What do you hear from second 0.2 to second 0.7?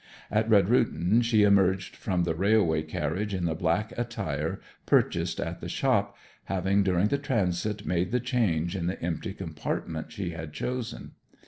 At